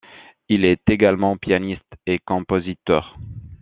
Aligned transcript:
Il 0.49 0.65
est 0.65 0.81
également 0.89 1.37
pianiste 1.37 1.85
et 2.07 2.17
compositeur. 2.17 3.19